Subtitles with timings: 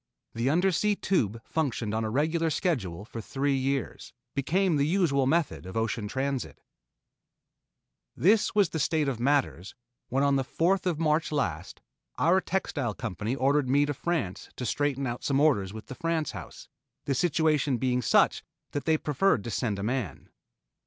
[0.33, 5.77] The Undersea Tube functioned on regular schedule for three years, became the usual method of
[5.77, 6.57] ocean transit.
[8.17, 9.75] This was the state of matters,
[10.09, 11.81] when on the fourth of March last,
[12.17, 16.31] our textile company ordered me to France to straighten out some orders with the France
[16.31, 16.67] house,
[17.05, 20.29] the situation being such that they preferred to send a man.